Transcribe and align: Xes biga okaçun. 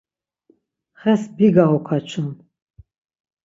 Xes 1.01 1.23
biga 1.35 1.65
okaçun. 1.77 2.27